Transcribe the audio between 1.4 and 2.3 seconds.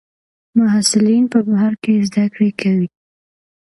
بهر کې زده